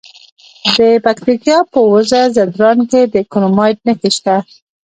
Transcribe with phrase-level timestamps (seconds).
[0.75, 4.35] د پکتیا په وزه ځدراڼ کې د کرومایټ نښې شته.